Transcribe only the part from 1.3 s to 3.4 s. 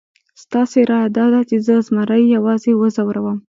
چې زه زمري یوازې وځوروم؟